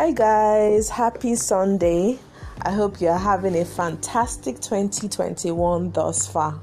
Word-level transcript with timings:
Hi, 0.00 0.12
guys, 0.12 0.90
happy 0.90 1.34
Sunday. 1.34 2.20
I 2.62 2.70
hope 2.70 3.00
you're 3.00 3.18
having 3.18 3.56
a 3.56 3.64
fantastic 3.64 4.60
2021 4.60 5.90
thus 5.90 6.24
far. 6.24 6.60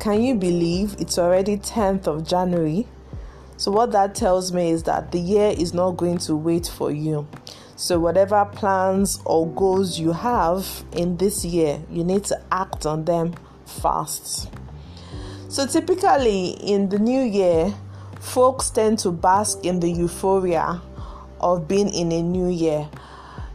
Can 0.00 0.20
you 0.20 0.34
believe 0.34 0.96
it's 0.98 1.16
already 1.16 1.56
10th 1.56 2.08
of 2.08 2.26
January? 2.26 2.88
So, 3.58 3.70
what 3.70 3.92
that 3.92 4.16
tells 4.16 4.52
me 4.52 4.70
is 4.70 4.82
that 4.82 5.12
the 5.12 5.20
year 5.20 5.54
is 5.56 5.72
not 5.72 5.92
going 5.92 6.18
to 6.26 6.34
wait 6.34 6.66
for 6.66 6.90
you. 6.90 7.28
So, 7.76 8.00
whatever 8.00 8.44
plans 8.44 9.20
or 9.24 9.46
goals 9.46 10.00
you 10.00 10.10
have 10.10 10.66
in 10.96 11.16
this 11.16 11.44
year, 11.44 11.80
you 11.88 12.02
need 12.02 12.24
to 12.24 12.40
act 12.50 12.86
on 12.86 13.04
them 13.04 13.34
fast. 13.66 14.50
So, 15.48 15.64
typically 15.64 16.48
in 16.48 16.88
the 16.88 16.98
new 16.98 17.22
year, 17.22 17.72
folks 18.18 18.68
tend 18.70 18.98
to 18.98 19.12
bask 19.12 19.64
in 19.64 19.78
the 19.78 19.88
euphoria 19.88 20.82
of 21.44 21.68
being 21.68 21.92
in 21.92 22.10
a 22.10 22.22
new 22.22 22.48
year 22.48 22.88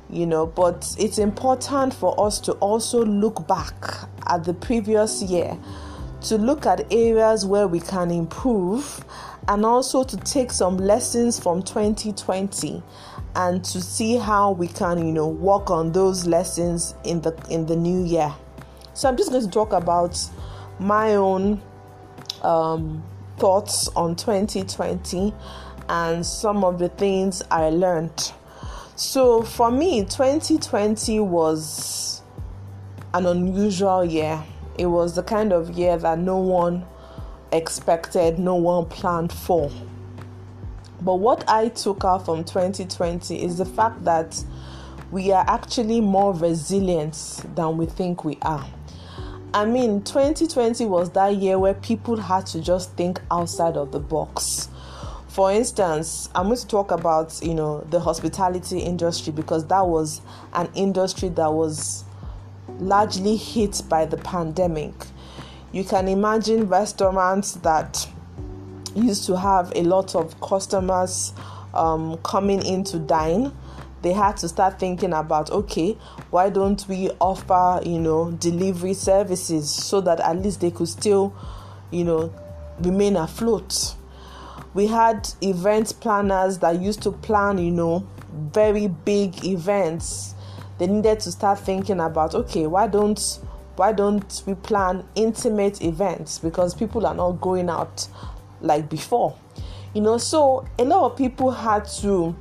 you 0.09 0.25
know 0.25 0.45
but 0.45 0.95
it's 0.97 1.17
important 1.17 1.93
for 1.93 2.20
us 2.25 2.39
to 2.39 2.53
also 2.53 3.03
look 3.03 3.45
back 3.47 3.73
at 4.27 4.43
the 4.43 4.53
previous 4.53 5.21
year 5.21 5.57
to 6.21 6.38
look 6.38 6.66
at 6.66 6.91
areas 6.91 7.45
where 7.45 7.67
we 7.67 7.80
can 7.80 8.11
improve 8.11 9.03
and 9.47 9.66
also 9.66 10.03
to 10.03 10.17
take 10.17 10.52
some 10.52 10.77
lessons 10.77 11.39
from 11.39 11.63
2020 11.63 12.83
and 13.35 13.63
to 13.63 13.81
see 13.81 14.17
how 14.17 14.52
we 14.52 14.67
can 14.67 14.97
you 14.99 15.11
know 15.11 15.27
work 15.27 15.69
on 15.69 15.91
those 15.91 16.25
lessons 16.25 16.94
in 17.03 17.21
the 17.21 17.35
in 17.49 17.66
the 17.66 17.75
new 17.75 18.03
year. 18.03 18.33
So 18.94 19.08
i'm 19.08 19.17
just 19.17 19.30
going 19.31 19.44
to 19.44 19.49
talk 19.49 19.71
about 19.73 20.19
my 20.80 21.16
own 21.16 21.61
um, 22.41 23.03
thoughts 23.38 23.88
on 23.89 24.16
2020 24.16 25.33
and 25.89 26.23
some 26.23 26.63
of 26.63 26.77
the 26.80 26.88
things 26.88 27.41
I 27.50 27.69
learned. 27.72 28.31
So 28.95 29.41
for 29.41 29.72
me, 29.72 30.03
2020 30.03 31.19
was 31.19 32.22
an 33.13 33.25
unusual 33.25 34.05
year. 34.05 34.44
It 34.78 34.86
was 34.86 35.16
the 35.16 35.23
kind 35.23 35.52
of 35.52 35.72
year 35.72 35.97
that 35.97 36.19
no 36.19 36.38
one 36.38 36.86
expected, 37.52 38.38
no 38.38 38.55
one 38.55 38.86
planned 38.86 39.33
for. 39.33 39.72
But 41.02 41.16
what 41.16 41.44
I 41.50 41.69
took 41.69 42.06
out 42.06 42.25
from 42.25 42.44
2020 42.44 43.41
is 43.41 43.58
the 43.58 43.66
fact 43.66 44.03
that 44.03 44.44
we 45.11 45.31
are 45.31 45.45
actually 45.47 46.02
more 46.02 46.33
resilient 46.33 47.16
than 47.56 47.78
we 47.78 47.88
think 47.88 48.23
we 48.23 48.38
are. 48.44 48.67
I 49.53 49.66
mean, 49.66 50.03
2020 50.03 50.85
was 50.85 51.09
that 51.11 51.35
year 51.35 51.58
where 51.58 51.73
people 51.73 52.17
had 52.17 52.45
to 52.47 52.61
just 52.61 52.91
think 52.95 53.19
outside 53.31 53.75
of 53.75 53.91
the 53.91 54.00
box 54.00 54.69
for 55.30 55.52
instance 55.52 56.27
i'm 56.35 56.47
going 56.47 56.58
to 56.58 56.67
talk 56.67 56.91
about 56.91 57.39
you 57.41 57.53
know 57.53 57.80
the 57.91 57.99
hospitality 57.99 58.80
industry 58.80 59.31
because 59.31 59.66
that 59.67 59.85
was 59.85 60.22
an 60.53 60.67
industry 60.75 61.30
that 61.30 61.53
was 61.53 62.03
largely 62.80 63.35
hit 63.35 63.81
by 63.89 64.05
the 64.05 64.17
pandemic. 64.17 64.94
You 65.72 65.83
can 65.83 66.07
imagine 66.07 66.67
restaurants 66.67 67.53
that 67.53 68.07
used 68.95 69.25
to 69.25 69.38
have 69.38 69.72
a 69.75 69.83
lot 69.83 70.16
of 70.16 70.39
customers 70.41 71.33
um, 71.73 72.17
coming 72.23 72.66
in 72.66 72.83
to 72.85 73.00
dine. 73.00 73.52
They 74.02 74.13
had 74.13 74.38
to 74.38 74.47
start 74.47 74.80
thinking 74.80 75.11
about 75.11 75.52
okay 75.52 75.97
why 76.30 76.50
don't 76.50 76.88
we 76.88 77.09
offer 77.19 77.81
you 77.85 78.00
know 78.00 78.31
delivery 78.31 78.94
services 78.94 79.69
so 79.69 80.00
that 80.00 80.22
at 80.22 80.38
least 80.38 80.61
they 80.61 80.72
could 80.72 80.88
still 80.88 81.35
you 81.91 82.05
know 82.05 82.33
remain 82.80 83.17
afloat 83.17 83.95
we 84.73 84.88
had 84.88 85.30
event 85.42 85.94
planners 86.00 86.59
that 86.59 86.80
used 86.80 87.02
to 87.03 87.12
plan, 87.12 87.58
you 87.58 87.72
know, 87.72 88.08
very 88.31 88.88
big 88.88 89.44
events. 89.44 90.36
They 90.78 90.88
needed 90.88 91.19
to 91.22 91.31
start 91.31 91.59
thinking 91.59 92.00
about, 92.00 92.35
okay, 92.35 92.68
why 92.68 92.88
don't 92.88 93.19
why 93.75 93.94
don't 93.94 94.44
we 94.46 94.56
plan 94.56 95.06
intimate 95.16 95.81
events 95.81 96.38
because 96.38 96.75
people 96.75 97.08
are 97.08 97.16
not 97.16 97.40
going 97.40 97.69
out 97.69 98.08
like 98.59 98.90
before. 98.90 99.38
You 99.94 100.02
know, 100.02 100.18
so 100.18 100.68
a 100.78 100.84
lot 100.84 101.12
of 101.12 101.18
people 101.18 101.52
had 101.52 101.85
to 102.02 102.35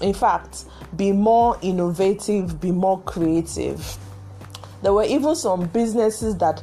in 0.00 0.12
fact 0.12 0.64
be 0.96 1.12
more 1.12 1.56
innovative, 1.62 2.60
be 2.60 2.72
more 2.72 3.00
creative. 3.02 3.96
There 4.82 4.92
were 4.92 5.04
even 5.04 5.36
some 5.36 5.66
businesses 5.66 6.36
that 6.38 6.62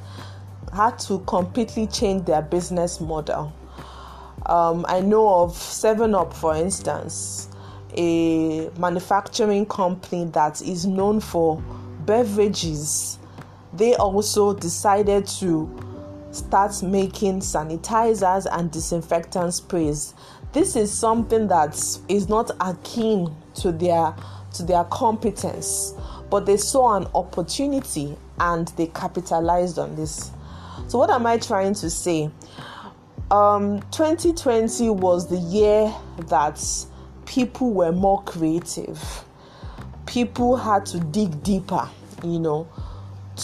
had 0.73 0.99
to 0.99 1.19
completely 1.19 1.87
change 1.87 2.25
their 2.25 2.41
business 2.41 2.99
model. 2.99 3.53
Um, 4.49 4.83
I 4.89 4.99
know 4.99 5.43
of 5.43 5.55
7 5.55 6.15
Up, 6.15 6.33
for 6.33 6.55
instance, 6.55 7.49
a 7.95 8.71
manufacturing 8.79 9.67
company 9.67 10.25
that 10.31 10.63
is 10.63 10.87
known 10.87 11.19
for 11.19 11.61
beverages. 12.07 13.19
They 13.73 13.93
also 13.93 14.55
decided 14.55 15.27
to 15.37 15.69
start 16.31 16.81
making 16.81 17.41
sanitizers 17.41 18.47
and 18.51 18.71
disinfectant 18.71 19.53
sprays. 19.53 20.15
This 20.51 20.75
is 20.75 20.91
something 20.91 21.47
that 21.49 21.75
is 22.07 22.27
not 22.27 22.49
akin 22.59 23.35
to 23.57 23.71
their 23.71 24.15
to 24.55 24.63
their 24.63 24.83
competence, 24.85 25.93
but 26.31 26.47
they 26.47 26.57
saw 26.57 26.97
an 26.97 27.05
opportunity 27.13 28.17
and 28.39 28.69
they 28.69 28.87
capitalized 28.87 29.77
on 29.77 29.95
this. 29.95 30.31
So 30.87 30.97
what 30.97 31.11
am 31.11 31.27
I 31.27 31.37
trying 31.37 31.75
to 31.75 31.89
say? 31.91 32.31
Um, 33.31 33.81
2020 33.91 34.89
was 34.89 35.29
the 35.29 35.37
year 35.37 35.93
that 36.29 36.59
people 37.27 37.71
were 37.71 37.91
more 37.91 38.23
creative. 38.23 39.23
People 40.07 40.57
had 40.57 40.83
to 40.87 40.99
dig 40.99 41.43
deeper, 41.43 41.87
you 42.23 42.39
know, 42.39 42.67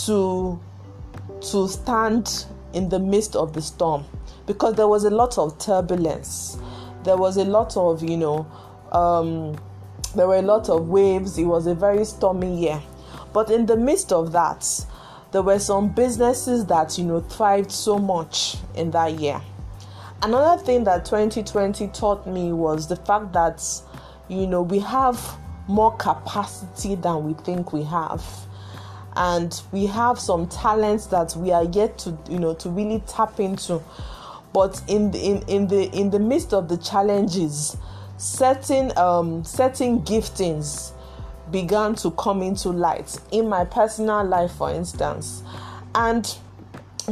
to 0.06 0.60
to 1.52 1.68
stand 1.68 2.46
in 2.74 2.90
the 2.90 2.98
midst 2.98 3.36
of 3.36 3.54
the 3.54 3.62
storm 3.62 4.06
because 4.48 4.74
there 4.74 4.88
was 4.88 5.04
a 5.04 5.12
lot 5.12 5.38
of 5.38 5.60
turbulence. 5.60 6.58
There 7.04 7.18
was 7.18 7.38
a 7.38 7.46
lot 7.46 7.78
of, 7.78 8.02
you 8.02 8.18
know, 8.18 8.48
um, 8.92 9.56
there 10.16 10.28
were 10.28 10.38
a 10.38 10.42
lot 10.42 10.68
of 10.68 10.88
waves. 10.90 11.38
It 11.38 11.46
was 11.46 11.68
a 11.68 11.76
very 11.76 12.06
stormy 12.06 12.60
year. 12.60 12.82
But 13.34 13.52
in 13.52 13.68
the 13.68 13.78
midst 13.78 14.12
of 14.12 14.32
that, 14.32 14.68
there 15.32 15.44
were 15.44 15.60
some 15.60 15.90
businesses 15.90 16.66
that, 16.66 16.98
you 16.98 17.04
know, 17.04 17.22
thrived 17.22 17.72
so 17.72 18.00
much 18.00 18.58
in 18.74 18.90
that 18.92 19.20
year. 19.20 19.42
Another 20.26 20.60
thing 20.60 20.86
that 20.86 21.06
2020 21.06 21.88
taught 21.90 22.26
me 22.26 22.52
was 22.52 22.88
the 22.88 22.96
fact 22.96 23.32
that, 23.34 23.64
you 24.28 24.48
know, 24.48 24.64
we 24.64 24.80
have 24.80 25.38
more 25.68 25.96
capacity 25.98 26.96
than 26.96 27.24
we 27.24 27.34
think 27.44 27.72
we 27.72 27.84
have. 27.84 28.26
And 29.16 29.62
we 29.72 29.86
have 29.86 30.18
some 30.20 30.48
talents 30.48 31.06
that 31.08 31.36
we 31.36 31.52
are 31.52 31.66
yet 31.66 32.00
to, 32.00 32.18
you 32.28 32.40
know, 32.40 32.56
to 32.56 32.72
really 32.72 33.04
tap 33.06 33.40
into. 33.40 33.84
But 34.52 34.82
in 34.88 35.12
the, 35.12 35.20
in, 35.20 35.42
in 35.44 35.68
the 35.68 35.92
in 35.96 36.10
the 36.10 36.18
midst 36.18 36.56
of 36.56 36.70
the 36.70 36.78
challenges, 36.78 37.78
certain 38.18 38.98
um, 38.98 39.44
certain 39.46 40.02
giftings 40.02 40.92
began 41.52 41.94
to 41.98 42.10
come 42.10 42.42
into 42.42 42.70
light 42.70 43.16
in 43.32 43.48
my 43.48 43.64
personal 43.64 44.26
life, 44.26 44.54
for 44.54 44.72
instance. 44.72 45.44
And 45.94 46.36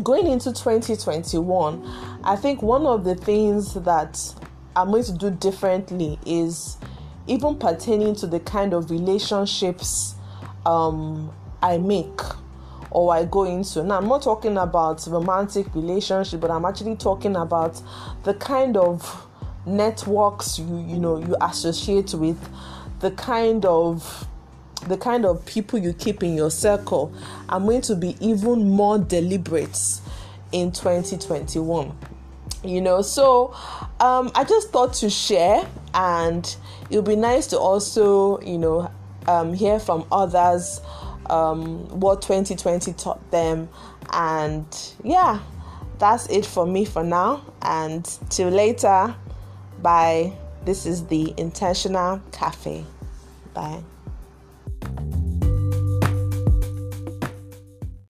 going 0.02 0.28
into 0.28 0.52
2021, 0.52 2.20
I 2.24 2.36
think 2.36 2.62
one 2.62 2.86
of 2.86 3.04
the 3.04 3.16
things 3.16 3.74
that 3.76 4.34
I'm 4.76 4.92
going 4.92 5.04
to 5.04 5.14
do 5.14 5.30
differently 5.30 6.20
is 6.26 6.78
even 7.28 7.58
pertaining 7.58 8.16
to 8.16 8.28
the 8.28 8.40
kind 8.40 8.74
of 8.74 8.90
relationships 8.90 10.16
um, 10.66 11.32
I 11.62 11.78
make 11.78 12.20
or 12.90 13.14
I 13.14 13.26
go 13.26 13.44
into. 13.44 13.84
Now, 13.84 13.98
I'm 13.98 14.08
not 14.08 14.24
talking 14.24 14.58
about 14.58 15.06
romantic 15.08 15.74
relationship, 15.76 16.40
but 16.40 16.52
I'm 16.52 16.66
actually 16.66 16.96
talking 16.96 17.36
about 17.36 17.82
the 18.24 18.34
kind 18.34 18.78
of 18.78 19.28
networks 19.66 20.60
you 20.60 20.66
you 20.88 20.98
know 20.98 21.18
you 21.18 21.36
associate 21.42 22.14
with, 22.14 22.50
the 23.00 23.12
kind 23.12 23.66
of 23.66 24.28
the 24.88 24.98
kind 24.98 25.26
of 25.26 25.46
people 25.46 25.80
you 25.80 25.94
keep 25.94 26.24
in 26.24 26.36
your 26.36 26.52
circle, 26.52 27.14
I'm 27.50 27.66
going 27.66 27.82
to 27.82 27.96
be 27.96 28.16
even 28.20 28.70
more 28.70 28.98
deliberate 29.00 29.80
in 30.52 30.72
2021. 30.72 31.98
You 32.64 32.82
know, 32.82 33.02
so 33.02 33.54
um, 34.00 34.32
I 34.36 34.46
just 34.46 34.70
thought 34.70 34.94
to 34.96 35.10
share, 35.10 35.68
and 35.94 36.56
it 36.90 36.96
would 36.96 37.06
be 37.06 37.16
nice 37.16 37.48
to 37.48 37.60
also, 37.60 38.40
you 38.42 38.58
know, 38.58 38.92
um, 39.28 39.54
hear 39.54 39.80
from 39.80 40.06
others 40.12 40.82
um, 41.30 41.88
what 42.00 42.22
2020 42.22 42.94
taught 42.94 43.32
them. 43.32 43.70
And 44.12 44.66
yeah, 45.04 45.40
that's 46.00 46.28
it 46.28 46.46
for 46.46 46.66
me 46.66 46.86
for 46.86 47.04
now. 47.04 47.44
And 47.62 48.06
till 48.30 48.50
later, 48.50 49.16
bye. 49.82 50.34
This 50.66 50.86
is 50.86 51.08
the 51.08 51.34
Intentional 51.36 52.22
Cafe. 52.32 52.86
Bye. 53.54 53.84